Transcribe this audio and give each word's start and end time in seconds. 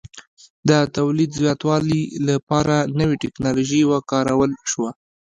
د 0.69 0.71
تولید 0.95 1.31
زیاتوالي 1.41 2.03
لپاره 2.27 2.75
نوې 2.99 3.15
ټکنالوژي 3.23 3.81
وکارول 3.91 4.51
شوه 4.71 4.91